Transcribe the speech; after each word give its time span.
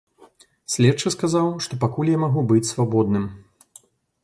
Следчы 0.75 1.11
сказаў, 1.15 1.47
што 1.67 1.79
пакуль 1.85 2.11
я 2.15 2.19
магу 2.25 2.41
быць 2.53 2.65
свабодным. 2.73 3.31